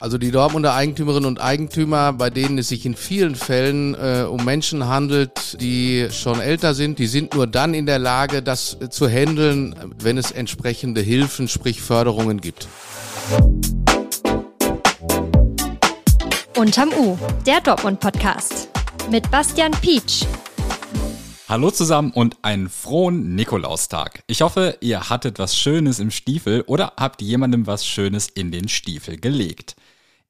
[0.00, 4.42] Also die Dortmunder Eigentümerinnen und Eigentümer, bei denen es sich in vielen Fällen äh, um
[4.46, 9.06] Menschen handelt, die schon älter sind, die sind nur dann in der Lage, das zu
[9.06, 12.66] handeln, wenn es entsprechende Hilfen, sprich Förderungen gibt.
[16.56, 18.70] Unterm U, der Dortmund-Podcast
[19.10, 20.24] mit Bastian Pietsch.
[21.50, 24.22] Hallo zusammen und einen frohen Nikolaustag.
[24.28, 28.68] Ich hoffe, ihr hattet was Schönes im Stiefel oder habt jemandem was Schönes in den
[28.68, 29.74] Stiefel gelegt.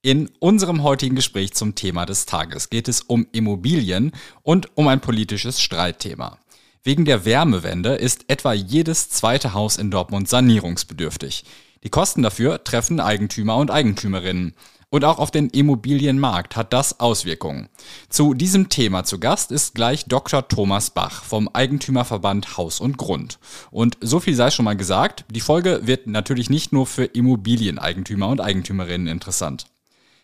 [0.01, 4.13] In unserem heutigen Gespräch zum Thema des Tages geht es um Immobilien
[4.45, 6.39] und um ein politisches Streitthema.
[6.85, 11.45] Wegen der Wärmewende ist etwa jedes zweite Haus in Dortmund sanierungsbedürftig.
[11.85, 14.55] Die Kosten dafür treffen Eigentümer und Eigentümerinnen.
[14.93, 17.69] Und auch auf den Immobilienmarkt hat das Auswirkungen.
[18.09, 20.49] Zu diesem Thema zu Gast ist gleich Dr.
[20.49, 23.39] Thomas Bach vom Eigentümerverband Haus und Grund.
[23.71, 28.29] Und so viel sei schon mal gesagt, die Folge wird natürlich nicht nur für Immobilieneigentümer
[28.29, 29.67] und Eigentümerinnen interessant.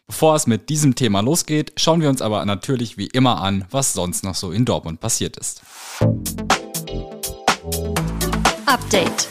[0.09, 3.93] Bevor es mit diesem Thema losgeht, schauen wir uns aber natürlich wie immer an, was
[3.93, 5.63] sonst noch so in Dortmund passiert ist.
[8.67, 9.29] Update.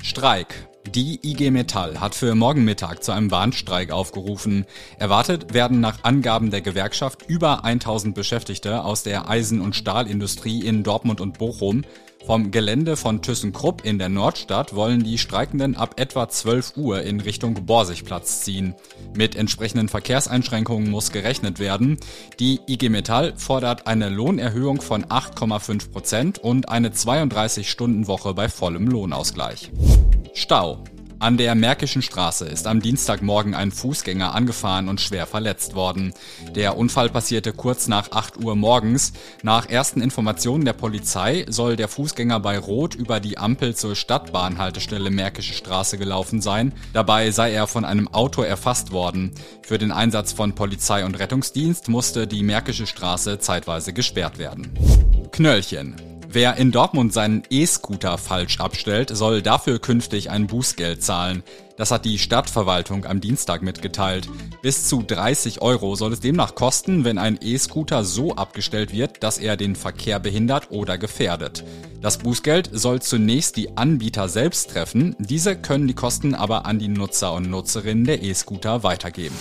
[0.00, 0.71] Streik.
[0.90, 4.66] Die IG Metall hat für morgen Mittag zu einem Warnstreik aufgerufen.
[4.98, 10.82] Erwartet werden nach Angaben der Gewerkschaft über 1000 Beschäftigte aus der Eisen- und Stahlindustrie in
[10.82, 11.84] Dortmund und Bochum.
[12.26, 17.20] Vom Gelände von ThyssenKrupp in der Nordstadt wollen die Streikenden ab etwa 12 Uhr in
[17.20, 18.74] Richtung Borsigplatz ziehen.
[19.16, 21.98] Mit entsprechenden Verkehrseinschränkungen muss gerechnet werden.
[22.38, 29.72] Die IG Metall fordert eine Lohnerhöhung von 8,5 Prozent und eine 32-Stunden-Woche bei vollem Lohnausgleich.
[30.32, 30.84] Stau.
[31.22, 36.14] An der Märkischen Straße ist am Dienstagmorgen ein Fußgänger angefahren und schwer verletzt worden.
[36.56, 39.12] Der Unfall passierte kurz nach 8 Uhr morgens.
[39.44, 45.10] Nach ersten Informationen der Polizei soll der Fußgänger bei Rot über die Ampel zur Stadtbahnhaltestelle
[45.10, 46.72] Märkische Straße gelaufen sein.
[46.92, 49.30] Dabei sei er von einem Auto erfasst worden.
[49.62, 54.72] Für den Einsatz von Polizei und Rettungsdienst musste die Märkische Straße zeitweise gesperrt werden.
[55.30, 56.11] Knöllchen.
[56.34, 61.42] Wer in Dortmund seinen E-Scooter falsch abstellt, soll dafür künftig ein Bußgeld zahlen.
[61.76, 64.30] Das hat die Stadtverwaltung am Dienstag mitgeteilt.
[64.62, 69.36] Bis zu 30 Euro soll es demnach kosten, wenn ein E-Scooter so abgestellt wird, dass
[69.36, 71.64] er den Verkehr behindert oder gefährdet.
[72.00, 75.14] Das Bußgeld soll zunächst die Anbieter selbst treffen.
[75.18, 79.36] Diese können die Kosten aber an die Nutzer und Nutzerinnen der E-Scooter weitergeben.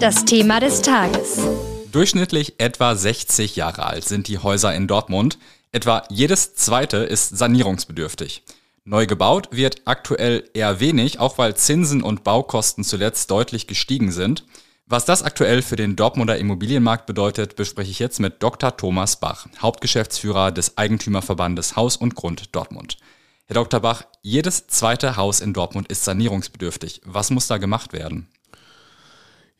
[0.00, 1.42] Das Thema des Tages.
[1.90, 5.38] Durchschnittlich etwa 60 Jahre alt sind die Häuser in Dortmund.
[5.72, 8.42] Etwa jedes zweite ist sanierungsbedürftig.
[8.84, 14.44] Neu gebaut wird aktuell eher wenig, auch weil Zinsen und Baukosten zuletzt deutlich gestiegen sind.
[14.86, 18.76] Was das aktuell für den Dortmunder Immobilienmarkt bedeutet, bespreche ich jetzt mit Dr.
[18.76, 22.98] Thomas Bach, Hauptgeschäftsführer des Eigentümerverbandes Haus und Grund Dortmund.
[23.46, 23.80] Herr Dr.
[23.80, 27.00] Bach, jedes zweite Haus in Dortmund ist sanierungsbedürftig.
[27.06, 28.28] Was muss da gemacht werden?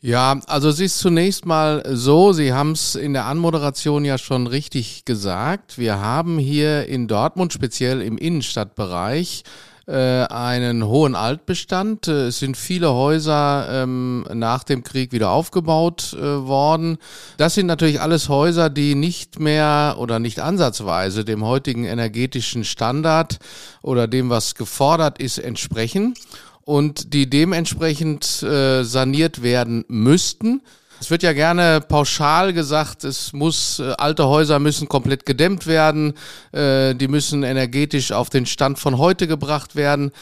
[0.00, 4.46] Ja, also es ist zunächst mal so, Sie haben es in der Anmoderation ja schon
[4.46, 5.76] richtig gesagt.
[5.76, 9.42] Wir haben hier in Dortmund, speziell im Innenstadtbereich,
[9.88, 12.06] äh, einen hohen Altbestand.
[12.06, 16.98] Es sind viele Häuser ähm, nach dem Krieg wieder aufgebaut äh, worden.
[17.36, 23.38] Das sind natürlich alles Häuser, die nicht mehr oder nicht ansatzweise dem heutigen energetischen Standard
[23.82, 26.14] oder dem, was gefordert ist, entsprechen
[26.68, 30.60] und die dementsprechend äh, saniert werden müssten.
[31.00, 36.12] Es wird ja gerne pauschal gesagt, es muss äh, alte Häuser müssen komplett gedämmt werden,
[36.52, 40.12] äh, die müssen energetisch auf den Stand von heute gebracht werden.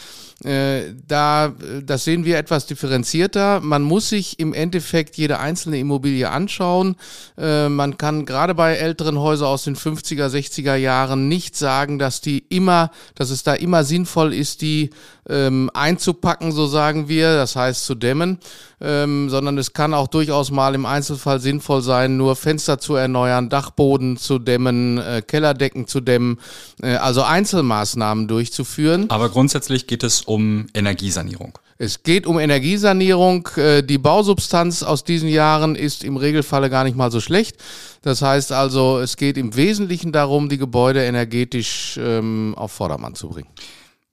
[0.43, 1.51] Äh, da,
[1.83, 3.59] das sehen wir etwas differenzierter.
[3.59, 6.95] Man muss sich im Endeffekt jede einzelne Immobilie anschauen.
[7.39, 12.21] Äh, man kann gerade bei älteren Häusern aus den 50er, 60er Jahren nicht sagen, dass
[12.21, 14.91] die immer, dass es da immer sinnvoll ist, die
[15.27, 18.37] ähm, einzupacken, so sagen wir, das heißt zu dämmen,
[18.79, 23.49] ähm, sondern es kann auch durchaus mal im Einzelfall sinnvoll sein, nur Fenster zu erneuern,
[23.49, 26.39] Dachboden zu dämmen, äh, Kellerdecken zu dämmen,
[26.81, 29.09] also Einzelmaßnahmen durchzuführen.
[29.09, 31.57] Aber grundsätzlich geht es um Energiesanierung.
[31.77, 33.47] Es geht um Energiesanierung.
[33.55, 37.57] Äh, die Bausubstanz aus diesen Jahren ist im Regelfalle gar nicht mal so schlecht.
[38.01, 43.29] Das heißt also, es geht im Wesentlichen darum, die Gebäude energetisch ähm, auf Vordermann zu
[43.29, 43.49] bringen.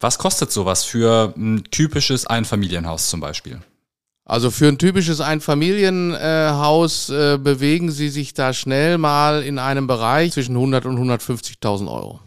[0.00, 3.60] Was kostet sowas für ein typisches Einfamilienhaus zum Beispiel?
[4.26, 10.32] Also für ein typisches Einfamilienhaus äh, bewegen Sie sich da schnell mal in einem Bereich
[10.32, 12.20] zwischen 100 und 150.000 Euro.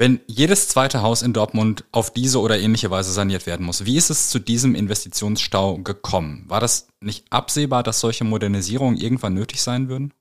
[0.00, 3.96] Wenn jedes zweite Haus in Dortmund auf diese oder ähnliche Weise saniert werden muss, wie
[3.96, 6.44] ist es zu diesem Investitionsstau gekommen?
[6.46, 10.14] War das nicht absehbar, dass solche Modernisierungen irgendwann nötig sein würden?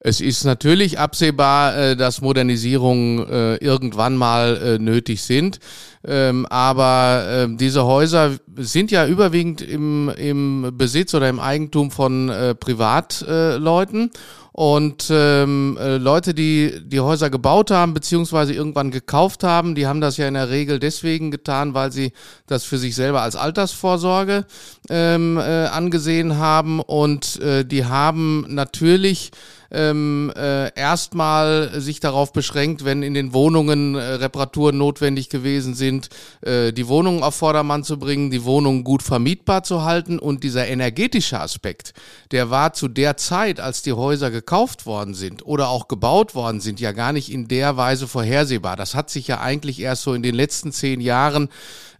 [0.00, 5.58] Es ist natürlich absehbar, äh, dass Modernisierungen äh, irgendwann mal äh, nötig sind.
[6.06, 12.32] Ähm, aber ähm, diese Häuser sind ja überwiegend im, im Besitz oder im Eigentum von
[12.60, 14.10] Privatleuten.
[14.52, 20.00] Und ähm, äh, Leute, die die Häuser gebaut haben, beziehungsweise irgendwann gekauft haben, die haben
[20.00, 22.12] das ja in der Regel deswegen getan, weil sie
[22.46, 24.46] das für sich selber als Altersvorsorge
[24.88, 26.80] angesehen haben.
[26.80, 29.30] Und die haben natürlich
[29.70, 36.08] ähm, äh, erstmal sich darauf beschränkt, wenn in den Wohnungen äh, Reparaturen notwendig gewesen sind,
[36.40, 40.18] äh, die Wohnungen auf Vordermann zu bringen, die Wohnungen gut vermietbar zu halten.
[40.18, 41.92] Und dieser energetische Aspekt,
[42.30, 46.60] der war zu der Zeit, als die Häuser gekauft worden sind oder auch gebaut worden
[46.60, 48.76] sind, ja gar nicht in der Weise vorhersehbar.
[48.76, 51.48] Das hat sich ja eigentlich erst so in den letzten zehn Jahren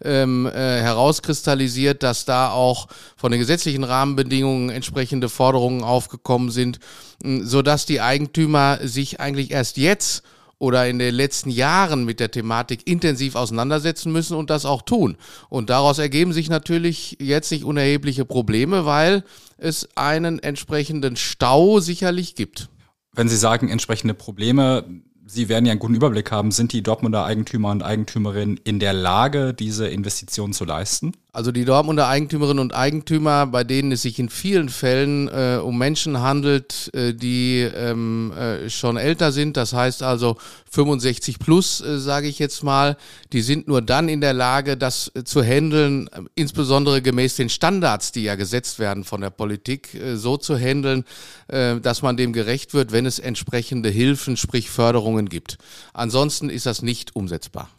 [0.03, 0.51] ähm, äh,
[0.81, 6.79] herauskristallisiert, dass da auch von den gesetzlichen Rahmenbedingungen entsprechende Forderungen aufgekommen sind,
[7.23, 10.23] so dass die Eigentümer sich eigentlich erst jetzt
[10.59, 15.17] oder in den letzten Jahren mit der Thematik intensiv auseinandersetzen müssen und das auch tun.
[15.49, 19.23] Und daraus ergeben sich natürlich jetzt nicht unerhebliche Probleme, weil
[19.57, 22.69] es einen entsprechenden Stau sicherlich gibt.
[23.13, 24.85] Wenn Sie sagen entsprechende Probleme,
[25.27, 28.95] Sie werden ja einen guten Überblick haben, sind die Dortmunder Eigentümer und Eigentümerinnen in der
[28.95, 31.13] Lage, diese Investitionen zu leisten?
[31.39, 35.79] Also die Dortmunder Eigentümerinnen und Eigentümer, bei denen es sich in vielen Fällen äh, um
[35.79, 40.37] Menschen handelt, äh, die ähm, äh, schon älter sind, das heißt also
[40.69, 42.97] 65 plus, äh, sage ich jetzt mal,
[43.33, 47.51] die sind nur dann in der Lage, das äh, zu handeln, äh, insbesondere gemäß den
[47.51, 51.05] Standards, die ja gesetzt werden von der Politik, so zu handeln,
[51.47, 55.59] dass man dem gerecht wird, wenn es entsprechende Hilfen, sprich Förderungen gibt.
[55.93, 57.71] Ansonsten ist das nicht umsetzbar.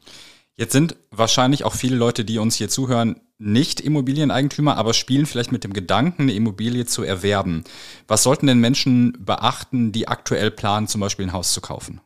[0.55, 5.51] Jetzt sind wahrscheinlich auch viele Leute, die uns hier zuhören, nicht Immobilieneigentümer, aber spielen vielleicht
[5.51, 7.63] mit dem Gedanken, eine Immobilie zu erwerben.
[8.07, 12.01] Was sollten denn Menschen beachten, die aktuell planen, zum Beispiel ein Haus zu kaufen?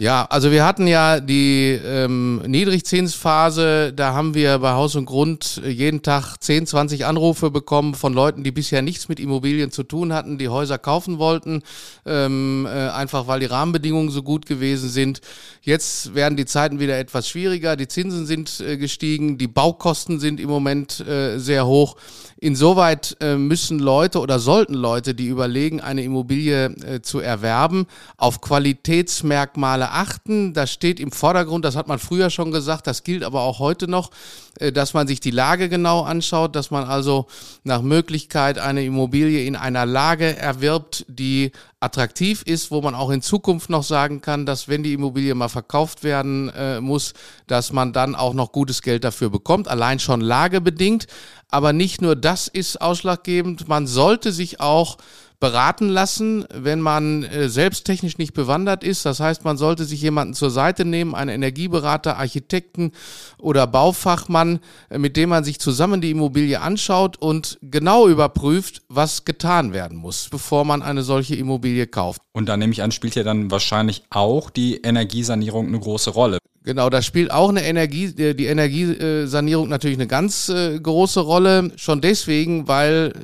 [0.00, 5.60] Ja, also wir hatten ja die ähm, Niedrigzinsphase, da haben wir bei Haus und Grund
[5.62, 10.14] jeden Tag 10, 20 Anrufe bekommen von Leuten, die bisher nichts mit Immobilien zu tun
[10.14, 11.62] hatten, die Häuser kaufen wollten,
[12.06, 15.20] ähm, äh, einfach weil die Rahmenbedingungen so gut gewesen sind.
[15.60, 20.40] Jetzt werden die Zeiten wieder etwas schwieriger, die Zinsen sind äh, gestiegen, die Baukosten sind
[20.40, 21.96] im Moment äh, sehr hoch.
[22.38, 27.86] Insoweit äh, müssen Leute oder sollten Leute, die überlegen, eine Immobilie äh, zu erwerben,
[28.16, 30.54] auf Qualitätsmerkmale achten.
[30.54, 33.88] Das steht im Vordergrund, das hat man früher schon gesagt, das gilt aber auch heute
[33.88, 34.10] noch,
[34.58, 37.26] äh, dass man sich die Lage genau anschaut, dass man also
[37.64, 43.22] nach Möglichkeit eine Immobilie in einer Lage erwirbt, die attraktiv ist, wo man auch in
[43.22, 47.14] Zukunft noch sagen kann, dass wenn die Immobilie mal verkauft werden äh, muss,
[47.46, 51.06] dass man dann auch noch gutes Geld dafür bekommt, allein schon lagebedingt.
[51.48, 54.98] Aber nicht nur das ist ausschlaggebend, man sollte sich auch
[55.40, 59.06] beraten lassen, wenn man äh, selbst technisch nicht bewandert ist.
[59.06, 62.92] Das heißt, man sollte sich jemanden zur Seite nehmen, einen Energieberater, Architekten
[63.38, 64.60] oder Baufachmann,
[64.90, 69.96] äh, mit dem man sich zusammen die Immobilie anschaut und genau überprüft, was getan werden
[69.96, 72.22] muss, bevor man eine solche Immobilie kauft.
[72.32, 76.38] Und da nehme ich an, spielt ja dann wahrscheinlich auch die Energiesanierung eine große Rolle.
[76.62, 81.72] Genau, da spielt auch eine Energie, äh, die Energiesanierung natürlich eine ganz äh, große Rolle.
[81.76, 83.14] Schon deswegen, weil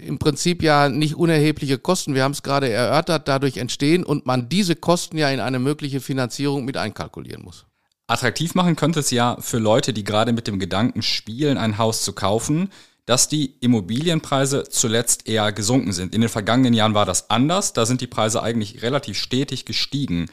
[0.00, 4.26] äh, im Prinzip ja nicht unerhebliche Kosten, wir haben es gerade erörtert, dadurch entstehen und
[4.26, 7.66] man diese Kosten ja in eine mögliche Finanzierung mit einkalkulieren muss.
[8.06, 12.02] Attraktiv machen könnte es ja für Leute, die gerade mit dem Gedanken spielen, ein Haus
[12.04, 12.70] zu kaufen,
[13.06, 16.14] dass die Immobilienpreise zuletzt eher gesunken sind.
[16.14, 20.30] In den vergangenen Jahren war das anders, da sind die Preise eigentlich relativ stetig gestiegen.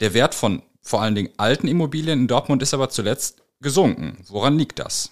[0.00, 4.18] Der Wert von vor allen Dingen alten Immobilien in Dortmund ist aber zuletzt gesunken.
[4.28, 5.10] Woran liegt das?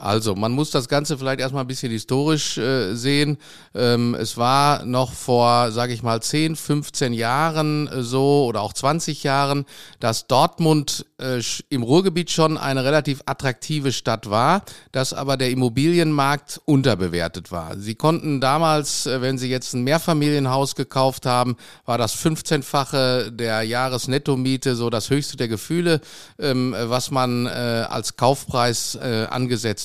[0.00, 3.36] Also, man muss das Ganze vielleicht erstmal ein bisschen historisch äh, sehen.
[3.74, 8.72] Ähm, es war noch vor, sage ich mal, 10, 15 Jahren äh, so oder auch
[8.72, 9.66] 20 Jahren,
[9.98, 16.62] dass Dortmund äh, im Ruhrgebiet schon eine relativ attraktive Stadt war, dass aber der Immobilienmarkt
[16.64, 17.76] unterbewertet war.
[17.76, 23.62] Sie konnten damals, äh, wenn Sie jetzt ein Mehrfamilienhaus gekauft haben, war das 15-fache der
[23.64, 26.00] Jahresnettomiete so das höchste der Gefühle,
[26.38, 29.26] ähm, was man äh, als Kaufpreis äh,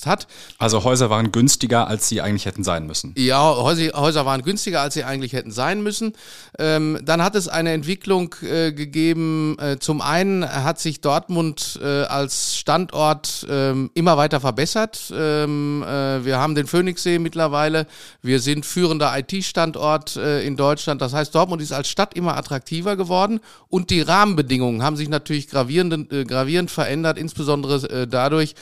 [0.05, 0.27] angesetzt hat.
[0.57, 3.13] Also Häuser waren günstiger, als sie eigentlich hätten sein müssen.
[3.17, 6.13] Ja, Häuser waren günstiger, als sie eigentlich hätten sein müssen.
[6.57, 9.57] Ähm, dann hat es eine Entwicklung äh, gegeben.
[9.59, 15.13] Äh, zum einen hat sich Dortmund äh, als Standort ähm, immer weiter verbessert.
[15.13, 17.87] Ähm, äh, wir haben den Phoenixsee mittlerweile.
[18.21, 21.01] Wir sind führender IT-Standort äh, in Deutschland.
[21.01, 25.49] Das heißt, Dortmund ist als Stadt immer attraktiver geworden und die Rahmenbedingungen haben sich natürlich
[25.49, 27.75] gravierend, äh, gravierend verändert, insbesondere
[28.07, 28.55] dadurch,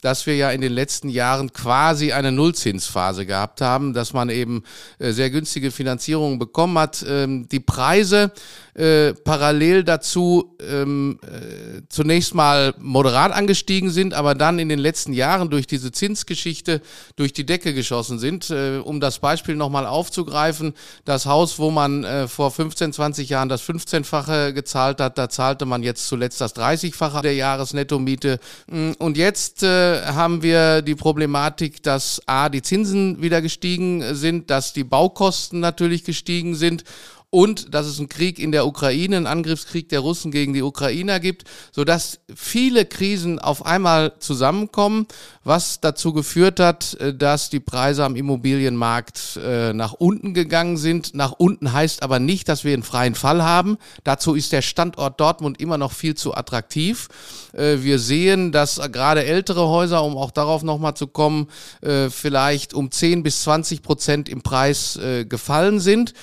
[0.00, 4.64] dass wir ja in den letzten Jahren quasi eine Nullzinsphase gehabt haben, dass man eben
[4.98, 7.04] äh, sehr günstige Finanzierungen bekommen hat.
[7.06, 8.32] Ähm, die Preise
[8.80, 15.12] äh, parallel dazu ähm, äh, zunächst mal moderat angestiegen sind, aber dann in den letzten
[15.12, 16.80] Jahren durch diese Zinsgeschichte
[17.16, 18.48] durch die Decke geschossen sind.
[18.48, 20.72] Äh, um das Beispiel nochmal aufzugreifen,
[21.04, 25.66] das Haus, wo man äh, vor 15, 20 Jahren das 15-fache gezahlt hat, da zahlte
[25.66, 28.40] man jetzt zuletzt das 30-fache der Jahresnettomiete.
[28.66, 34.48] Mm, und jetzt äh, haben wir die Problematik, dass A, die Zinsen wieder gestiegen sind,
[34.48, 36.84] dass die Baukosten natürlich gestiegen sind
[37.30, 41.20] und dass es einen Krieg in der Ukraine, einen Angriffskrieg der Russen gegen die Ukrainer
[41.20, 45.06] gibt, sodass viele Krisen auf einmal zusammenkommen,
[45.44, 51.14] was dazu geführt hat, äh, dass die Preise am Immobilienmarkt äh, nach unten gegangen sind.
[51.14, 53.78] Nach unten heißt aber nicht, dass wir einen freien Fall haben.
[54.02, 57.08] Dazu ist der Standort Dortmund immer noch viel zu attraktiv.
[57.52, 61.48] Äh, wir sehen, dass gerade ältere Häuser, um auch darauf nochmal zu kommen,
[61.80, 66.14] vielleicht um 10 bis 20 Prozent im Preis gefallen sind.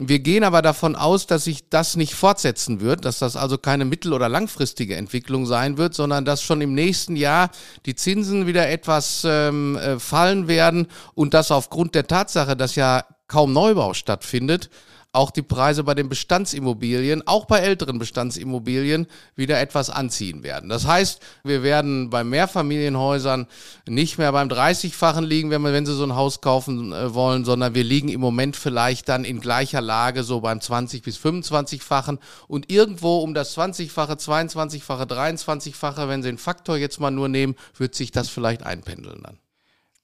[0.00, 3.84] Wir gehen aber davon aus, dass sich das nicht fortsetzen wird, dass das also keine
[3.84, 7.50] mittel- oder langfristige Entwicklung sein wird, sondern dass schon im nächsten Jahr
[7.86, 13.04] die Zinsen wieder etwas ähm, äh, fallen werden und dass aufgrund der Tatsache, dass ja
[13.28, 14.70] kaum Neubau stattfindet,
[15.14, 19.06] auch die Preise bei den Bestandsimmobilien, auch bei älteren Bestandsimmobilien,
[19.36, 20.68] wieder etwas anziehen werden.
[20.68, 23.46] Das heißt, wir werden bei Mehrfamilienhäusern
[23.88, 27.44] nicht mehr beim 30-fachen liegen, wenn, wir, wenn Sie so ein Haus kaufen äh, wollen,
[27.44, 32.18] sondern wir liegen im Moment vielleicht dann in gleicher Lage so beim 20 bis 25-fachen
[32.48, 37.54] und irgendwo um das 20-fache, 22-fache, 23-fache, wenn Sie den Faktor jetzt mal nur nehmen,
[37.76, 39.43] wird sich das vielleicht einpendeln dann.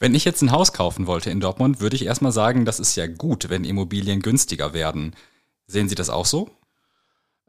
[0.03, 2.97] Wenn ich jetzt ein Haus kaufen wollte in Dortmund, würde ich erstmal sagen, das ist
[2.97, 5.15] ja gut, wenn Immobilien günstiger werden.
[5.67, 6.49] Sehen Sie das auch so?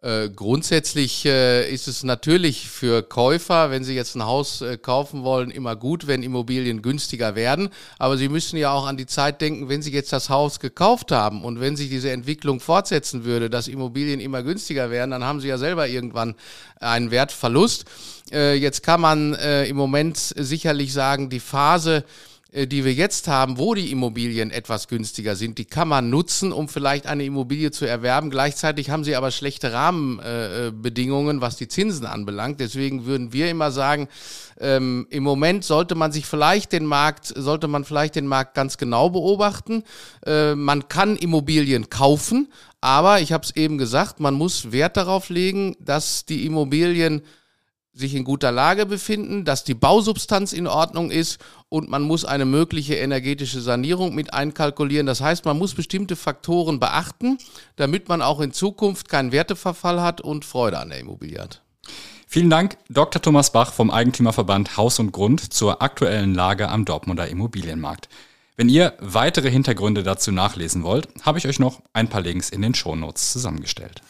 [0.01, 5.23] Äh, grundsätzlich äh, ist es natürlich für Käufer, wenn sie jetzt ein Haus äh, kaufen
[5.23, 7.69] wollen, immer gut, wenn Immobilien günstiger werden.
[7.99, 11.11] Aber sie müssen ja auch an die Zeit denken, wenn sie jetzt das Haus gekauft
[11.11, 15.39] haben und wenn sich diese Entwicklung fortsetzen würde, dass Immobilien immer günstiger werden, dann haben
[15.39, 16.35] sie ja selber irgendwann
[16.79, 17.85] einen Wertverlust.
[18.31, 22.03] Äh, jetzt kann man äh, im Moment sicherlich sagen, die Phase,
[22.53, 26.67] die wir jetzt haben, wo die Immobilien etwas günstiger sind, die kann man nutzen, um
[26.67, 28.29] vielleicht eine Immobilie zu erwerben.
[28.29, 32.59] Gleichzeitig haben sie aber schlechte Rahmenbedingungen, äh, was die Zinsen anbelangt.
[32.59, 34.09] Deswegen würden wir immer sagen,
[34.59, 38.77] ähm, im Moment sollte man sich vielleicht den Markt, sollte man vielleicht den Markt ganz
[38.77, 39.83] genau beobachten.
[40.25, 45.29] Äh, man kann Immobilien kaufen, aber ich habe es eben gesagt, man muss Wert darauf
[45.29, 47.21] legen, dass die Immobilien
[47.93, 52.45] sich in guter Lage befinden, dass die Bausubstanz in Ordnung ist und man muss eine
[52.45, 55.07] mögliche energetische Sanierung mit einkalkulieren.
[55.07, 57.37] Das heißt, man muss bestimmte Faktoren beachten,
[57.75, 61.61] damit man auch in Zukunft keinen Werteverfall hat und Freude an der Immobilie hat.
[62.27, 63.21] Vielen Dank, Dr.
[63.21, 68.07] Thomas Bach vom Eigentümerverband Haus und Grund zur aktuellen Lage am Dortmunder Immobilienmarkt.
[68.55, 72.61] Wenn ihr weitere Hintergründe dazu nachlesen wollt, habe ich euch noch ein paar Links in
[72.61, 74.01] den Shownotes zusammengestellt.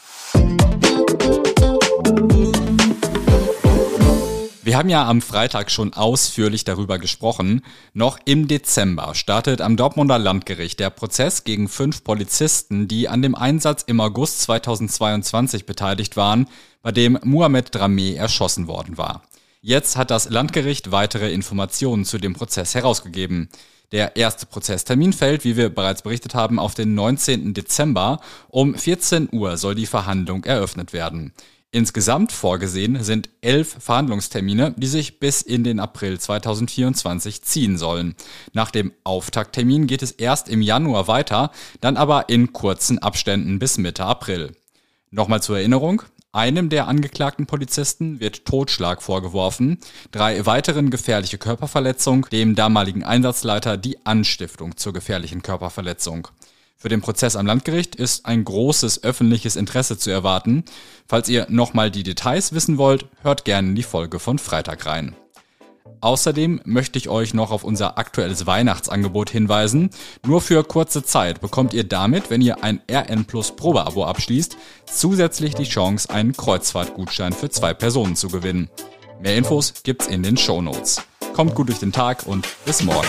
[4.72, 7.62] Wir haben ja am Freitag schon ausführlich darüber gesprochen.
[7.94, 13.36] Noch im Dezember startet am Dortmunder Landgericht der Prozess gegen fünf Polizisten, die an dem
[13.36, 16.48] Einsatz im August 2022 beteiligt waren,
[16.82, 19.24] bei dem Mohamed Dramé erschossen worden war.
[19.60, 23.50] Jetzt hat das Landgericht weitere Informationen zu dem Prozess herausgegeben.
[23.92, 27.54] Der erste Prozesstermin fällt, wie wir bereits berichtet haben, auf den 19.
[27.54, 28.22] Dezember.
[28.48, 31.34] Um 14 Uhr soll die Verhandlung eröffnet werden.
[31.74, 38.16] Insgesamt vorgesehen sind elf Verhandlungstermine, die sich bis in den April 2024 ziehen sollen.
[38.51, 43.78] Nach dem Auftakttermin geht es erst im Januar weiter, dann aber in kurzen Abständen bis
[43.78, 44.51] Mitte April.
[45.12, 46.01] Nochmal zur Erinnerung,
[46.34, 49.80] einem der angeklagten Polizisten wird Totschlag vorgeworfen,
[50.12, 56.28] drei weiteren gefährliche Körperverletzung, dem damaligen Einsatzleiter die Anstiftung zur gefährlichen Körperverletzung.
[56.82, 60.64] Für den Prozess am Landgericht ist ein großes öffentliches Interesse zu erwarten.
[61.08, 65.16] Falls ihr nochmal die Details wissen wollt, hört gerne in die Folge von Freitag rein.
[66.00, 69.92] Außerdem möchte ich euch noch auf unser aktuelles Weihnachtsangebot hinweisen.
[70.26, 74.58] Nur für kurze Zeit bekommt ihr damit, wenn ihr ein RN Plus Probeabo abschließt,
[74.92, 78.72] zusätzlich die Chance, einen Kreuzfahrtgutschein für zwei Personen zu gewinnen.
[79.22, 81.04] Mehr Infos gibt's in den Show Notes.
[81.34, 83.08] Kommt gut durch den Tag und bis morgen.